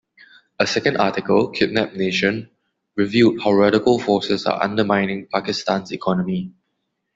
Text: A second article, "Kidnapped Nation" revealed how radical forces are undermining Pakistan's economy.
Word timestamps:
A 0.57 0.65
second 0.65 0.97
article, 0.97 1.49
"Kidnapped 1.49 1.95
Nation" 1.95 2.49
revealed 2.95 3.39
how 3.43 3.53
radical 3.53 3.99
forces 3.99 4.47
are 4.47 4.63
undermining 4.63 5.27
Pakistan's 5.31 5.91
economy. 5.91 6.51